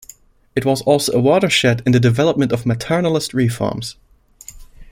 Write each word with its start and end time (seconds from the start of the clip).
It 0.55 0.65
was 0.65 0.81
also 0.81 1.13
a 1.13 1.19
watershed 1.21 1.83
in 1.85 1.91
the 1.91 1.99
development 1.99 2.51
of 2.51 2.63
maternalist 2.63 3.35
reforms. 3.35 3.97